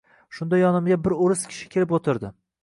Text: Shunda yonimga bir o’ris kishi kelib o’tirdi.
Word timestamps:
Shunda 0.37 0.59
yonimga 0.61 0.97
bir 1.09 1.15
o’ris 1.27 1.45
kishi 1.51 1.69
kelib 1.77 1.95
o’tirdi. 1.99 2.35